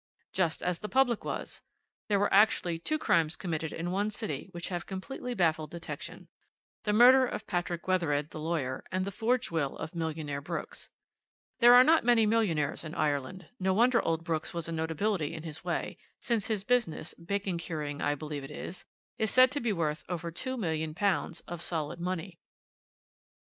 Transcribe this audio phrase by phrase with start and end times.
[0.33, 1.61] "Just as the public was.
[2.09, 6.27] There were actually two crimes committed in one city which have completely baffled detection:
[6.85, 10.89] the murder of Patrick Wethered the lawyer, and the forged will of Millionaire Brooks.
[11.59, 15.43] There are not many millionaires in Ireland; no wonder old Brooks was a notability in
[15.43, 18.85] his way, since his business bacon curing, I believe it is
[19.19, 22.39] is said to be worth over £2,000,000 of solid money.